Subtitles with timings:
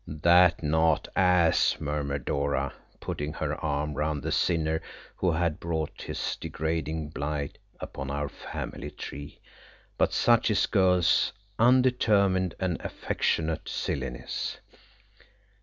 [0.07, 4.81] "That, not as," murmured Dora, putting her arm round the sinner
[5.15, 9.39] who had brought this degrading blight upon our family tree,
[9.99, 14.57] but such is girls' undetermined and affectionate silliness.